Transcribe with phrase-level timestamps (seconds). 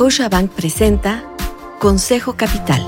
[0.00, 1.22] Scotiabank presenta
[1.78, 2.82] Consejo Capital.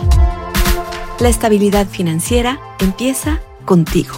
[1.20, 4.14] La estabilidad financiera empieza contigo.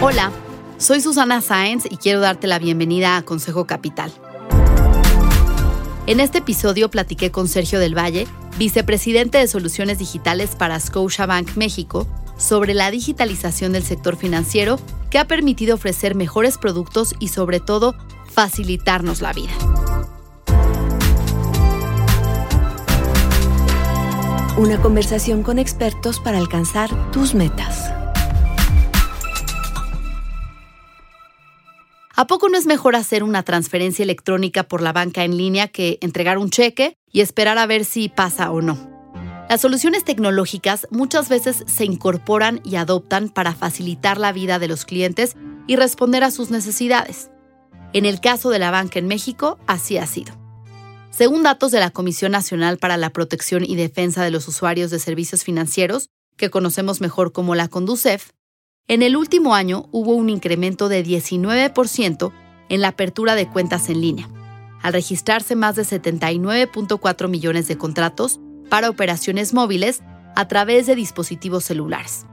[0.00, 0.30] Hola,
[0.76, 4.12] soy Susana Sáenz y quiero darte la bienvenida a Consejo Capital.
[6.06, 12.06] En este episodio platiqué con Sergio del Valle, vicepresidente de Soluciones Digitales para Scotiabank México,
[12.36, 14.78] sobre la digitalización del sector financiero
[15.10, 17.94] que ha permitido ofrecer mejores productos y sobre todo
[18.30, 19.52] facilitarnos la vida.
[24.58, 27.92] Una conversación con expertos para alcanzar tus metas.
[32.16, 35.98] ¿A poco no es mejor hacer una transferencia electrónica por la banca en línea que
[36.00, 38.87] entregar un cheque y esperar a ver si pasa o no?
[39.48, 44.84] Las soluciones tecnológicas muchas veces se incorporan y adoptan para facilitar la vida de los
[44.84, 47.30] clientes y responder a sus necesidades.
[47.94, 50.34] En el caso de la banca en México, así ha sido.
[51.10, 54.98] Según datos de la Comisión Nacional para la Protección y Defensa de los Usuarios de
[54.98, 58.32] Servicios Financieros, que conocemos mejor como la Conducef,
[58.86, 62.32] en el último año hubo un incremento de 19%
[62.68, 64.28] en la apertura de cuentas en línea,
[64.82, 70.02] al registrarse más de 79.4 millones de contratos para operaciones móviles
[70.36, 72.26] a través de dispositivos celulares.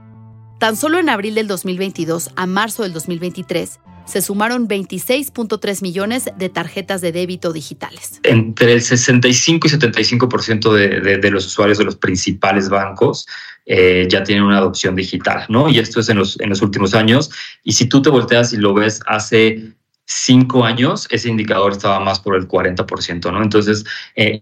[0.58, 6.48] Tan solo en abril del 2022 a marzo del 2023 se sumaron 26.3 millones de
[6.48, 8.20] tarjetas de débito digitales.
[8.22, 13.26] Entre el 65 y 75% de, de, los usuarios de los principales bancos
[13.66, 15.68] eh, ya tienen una adopción digital, ¿no?
[15.68, 17.30] Y esto es en los, en los últimos años.
[17.64, 19.72] Y si tú te volteas y lo ves hace
[20.04, 23.42] cinco años, ese indicador estaba más por el 40%, ¿no?
[23.42, 24.40] Entonces, eh,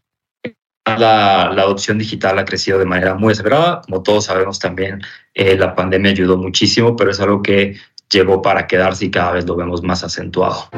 [0.87, 3.81] la, adopción digital ha crecido de manera muy acelerada.
[3.83, 5.01] Como todos sabemos también,
[5.35, 7.77] eh, la pandemia ayudó muchísimo, pero es algo que
[8.11, 10.69] llegó para quedarse y cada vez lo vemos más acentuado.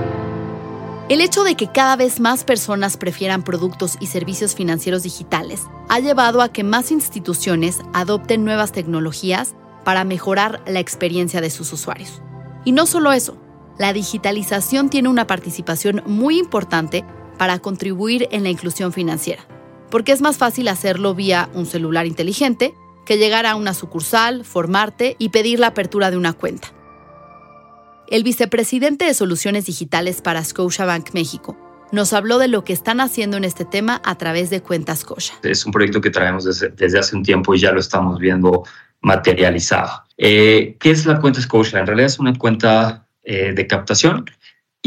[1.08, 6.00] El hecho de que cada vez más personas prefieran productos y servicios financieros digitales ha
[6.00, 9.54] llevado a que más instituciones adopten nuevas tecnologías
[9.84, 12.22] para mejorar la experiencia de sus usuarios.
[12.64, 13.36] Y no solo eso,
[13.78, 17.04] la digitalización tiene una participación muy importante
[17.38, 19.46] para contribuir en la inclusión financiera
[19.90, 22.74] porque es más fácil hacerlo vía un celular inteligente
[23.04, 26.72] que llegar a una sucursal, formarte y pedir la apertura de una cuenta.
[28.08, 31.56] El vicepresidente de Soluciones Digitales para Scotiabank México
[31.92, 35.34] nos habló de lo que están haciendo en este tema a través de Cuentas Scotia.
[35.42, 38.64] Es un proyecto que traemos desde, hace un tiempo y ya lo estamos viendo
[39.00, 40.04] materializado.
[40.18, 41.78] Eh, ¿Qué es la cuenta Scotia?
[41.78, 44.24] En realidad es una cuenta eh, de captación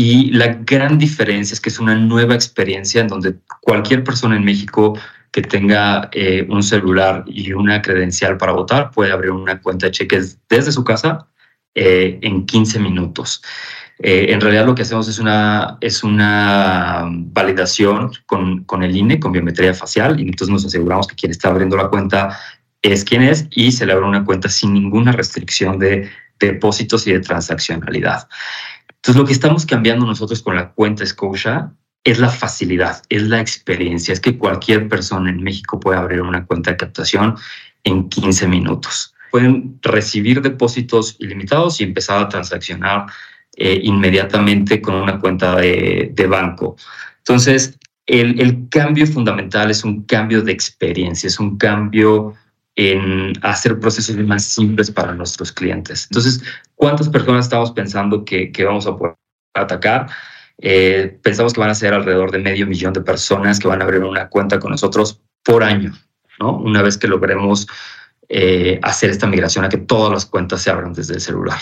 [0.01, 4.45] y la gran diferencia es que es una nueva experiencia en donde cualquier persona en
[4.45, 4.97] México
[5.29, 9.91] que tenga eh, un celular y una credencial para votar puede abrir una cuenta de
[9.91, 11.27] cheques desde su casa
[11.75, 13.43] eh, en 15 minutos.
[14.01, 19.19] Eh, en realidad lo que hacemos es una, es una validación con, con el INE,
[19.19, 22.39] con biometría facial, y entonces nos aseguramos que quien está abriendo la cuenta
[22.81, 26.09] es quien es y se le abre una cuenta sin ninguna restricción de
[26.39, 28.29] depósitos y de transaccionalidad.
[28.99, 31.71] Entonces, lo que estamos cambiando nosotros con la cuenta Scotia
[32.03, 36.45] es la facilidad, es la experiencia, es que cualquier persona en México puede abrir una
[36.45, 37.35] cuenta de captación
[37.83, 39.13] en 15 minutos.
[39.31, 43.05] Pueden recibir depósitos ilimitados y empezar a transaccionar
[43.55, 46.75] eh, inmediatamente con una cuenta de, banco.
[47.19, 52.33] Entonces, el, el, cambio fundamental es un cambio de experiencia, es un cambio
[52.81, 56.07] en hacer procesos más simples para nuestros clientes.
[56.09, 56.41] Entonces,
[56.75, 59.15] ¿cuántas personas estamos pensando que, vamos a poder
[59.53, 60.07] atacar?
[60.59, 63.83] Eh, pensamos que van a ser alrededor de medio millón de personas que van a
[63.83, 65.91] abrir una cuenta con nosotros por año,
[66.39, 66.57] ¿no?
[66.57, 67.67] Una vez que logremos
[68.29, 71.59] eh, hacer esta migración a que todas las cuentas se abran desde el celular.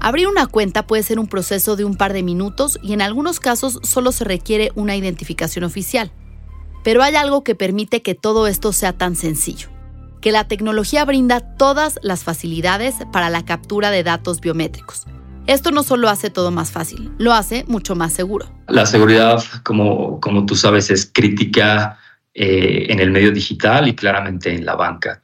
[0.00, 3.40] Abrir una cuenta puede ser un proceso de un par de minutos y en algunos
[3.40, 6.12] casos solo se requiere una identificación oficial.
[6.84, 9.68] Pero hay algo que permite que todo esto sea tan sencillo,
[10.20, 15.06] que la tecnología brinda todas las facilidades para la captura de datos biométricos.
[15.46, 18.46] Esto no solo hace todo más fácil, lo hace mucho más seguro.
[18.68, 21.98] La seguridad, como, como tú sabes, es crítica
[22.34, 25.20] eh, en el medio digital y claramente en la banca.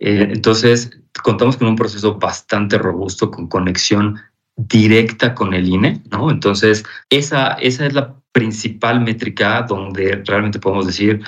[0.00, 0.90] Eh, entonces,
[1.22, 4.18] contamos con un proceso bastante robusto con conexión
[4.56, 6.30] directa con el INE, ¿no?
[6.30, 11.20] Entonces, esa, esa es la principal métrica donde realmente podemos decir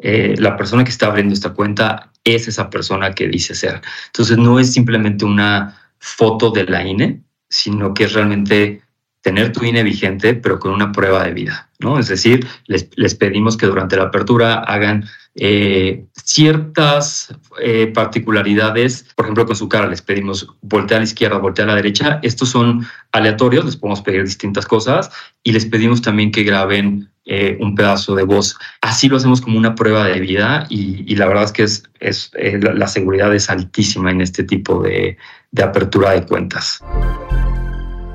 [0.00, 3.80] eh, la persona que está abriendo esta cuenta es esa persona que dice ser.
[4.08, 8.82] Entonces no es simplemente una foto de la INE, sino que es realmente
[9.28, 11.98] tener tu INE vigente, pero con una prueba de vida, ¿no?
[11.98, 15.04] Es decir, les, les pedimos que durante la apertura hagan
[15.34, 21.36] eh, ciertas eh, particularidades, por ejemplo, con su cara les pedimos voltear a la izquierda,
[21.36, 22.20] voltear a la derecha.
[22.22, 25.10] Estos son aleatorios, les podemos pedir distintas cosas
[25.42, 28.56] y les pedimos también que graben eh, un pedazo de voz.
[28.80, 32.30] Así lo hacemos como una prueba de vida y, la verdad es que es, es
[32.32, 35.18] la seguridad es altísima en este tipo de,
[35.50, 36.82] de apertura de cuentas.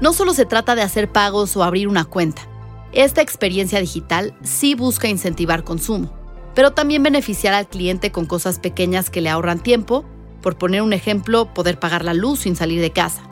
[0.04, 2.44] No solo se trata de hacer pagos o abrir una cuenta.
[2.92, 6.24] Esta experiencia digital sí busca incentivar consumo
[6.56, 10.06] pero también beneficiar al cliente con cosas pequeñas que le ahorran tiempo,
[10.42, 13.24] por poner un ejemplo, poder pagar la luz sin salir de casa.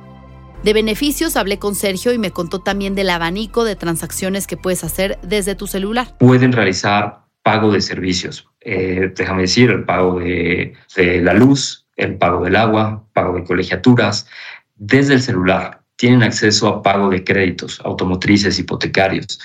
[0.63, 4.83] De beneficios hablé con Sergio y me contó también del abanico de transacciones que puedes
[4.83, 6.15] hacer desde tu celular.
[6.19, 12.17] Pueden realizar pago de servicios, eh, déjame decir, el pago de, de la luz, el
[12.17, 14.27] pago del agua, pago de colegiaturas,
[14.75, 15.80] desde el celular.
[16.01, 19.39] Tienen acceso a pago de créditos automotrices, hipotecarios,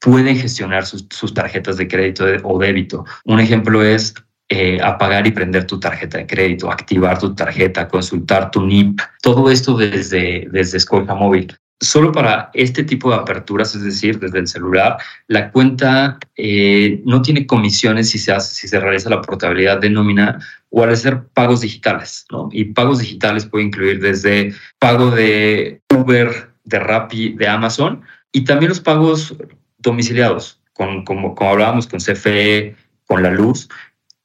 [0.00, 3.06] pueden gestionar sus, tarjetas de crédito o débito.
[3.24, 4.12] Un ejemplo es
[4.50, 9.50] eh, apagar y prender tu tarjeta de crédito, activar tu tarjeta, consultar tu NIP, todo
[9.50, 11.56] esto desde, desde Scotia Móvil.
[11.84, 14.96] Solo para este tipo de aperturas, es decir, desde el celular,
[15.28, 19.90] la cuenta eh, no tiene comisiones si se, hace, si se realiza la portabilidad de
[19.90, 20.38] nómina
[20.70, 22.26] o al hacer pagos digitales.
[22.30, 22.48] ¿no?
[22.52, 28.02] Y pagos digitales puede incluir desde pago de Uber, de Rappi, de Amazon
[28.32, 29.36] y también los pagos
[29.78, 32.74] domiciliados, con, como, como hablábamos con CFE,
[33.06, 33.68] con la luz.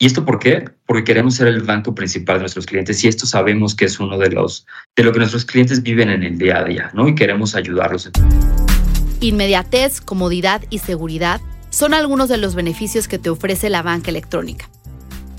[0.01, 0.63] ¿Y esto por qué?
[0.85, 4.17] Porque queremos ser el banco principal de nuestros clientes y esto sabemos que es uno
[4.17, 4.65] de los
[4.95, 7.09] de lo que nuestros clientes viven en el día a día, ¿no?
[7.09, 8.09] Y queremos ayudarlos.
[9.19, 14.69] Inmediatez, comodidad y seguridad son algunos de los beneficios que te ofrece la banca electrónica.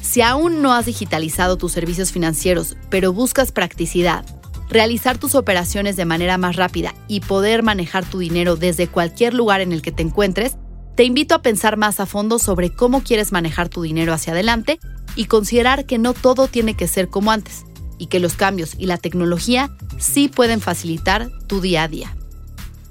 [0.03, 4.27] Si aún no has digitalizado tus servicios financieros, pero buscas practicidad,
[4.69, 9.63] realizar tus operaciones de manera más rápida y poder manejar tu dinero desde cualquier lugar
[9.63, 10.59] en el que te encuentres,
[10.97, 14.79] te invito a pensar más a fondo sobre cómo quieres manejar tu dinero hacia adelante
[15.17, 17.65] y considerar que no todo tiene que ser como antes
[17.99, 22.17] y que los cambios y la tecnología sí pueden facilitar tu día a día.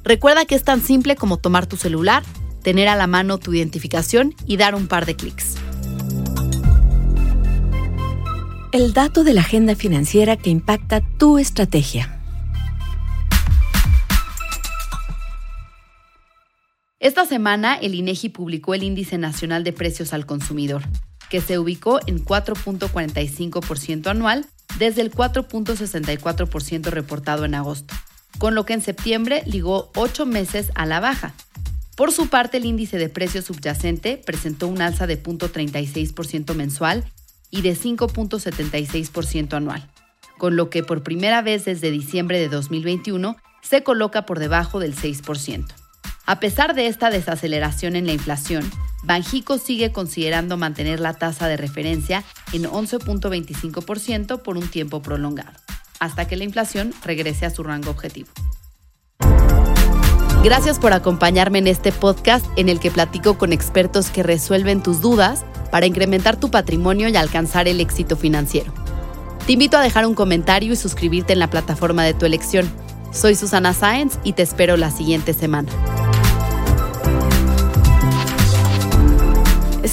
[0.03, 2.23] Recuerda que es tan simple como tomar tu celular,
[2.63, 5.55] tener a la mano tu identificación y dar un par de clics.
[8.71, 12.18] El dato de la agenda financiera que impacta tu estrategia.
[16.99, 20.83] Esta semana el INEGI publicó el Índice Nacional de Precios al Consumidor,
[21.29, 24.45] que se ubicó en 4.45% anual
[24.77, 27.93] desde el 4.64% reportado en agosto,
[28.37, 31.33] con lo que en septiembre ligó 8 meses a la baja.
[31.95, 37.05] Por su parte, el índice de precios subyacente presentó un alza de 0.36% mensual
[37.49, 39.89] y de 5.76% anual,
[40.37, 44.93] con lo que por primera vez desde diciembre de 2021 se coloca por debajo del
[44.93, 45.78] 6%.
[46.29, 48.69] A pesar de esta desaceleración en la inflación,
[49.01, 52.23] Banjico sigue considerando mantener la tasa de referencia
[52.53, 55.57] en 11.25% por un tiempo prolongado,
[55.99, 58.29] hasta que la inflación regrese a su rango objetivo.
[60.43, 65.01] Gracias por acompañarme en este podcast en el que platico con expertos que resuelven tus
[65.01, 68.71] dudas para incrementar tu patrimonio y alcanzar el éxito financiero.
[69.47, 72.71] Te invito a dejar un comentario y suscribirte en la plataforma de tu elección.
[73.11, 75.71] Soy Susana Sáenz y te espero la siguiente semana.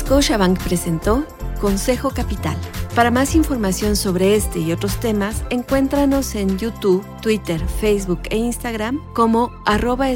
[0.06, 1.26] Scotiabank presentó
[1.60, 2.56] Consejo Capital.
[2.94, 9.00] Para más información sobre este y otros temas, encuéntranos en YouTube, Twitter, Facebook e Instagram
[9.14, 10.06] como arroba.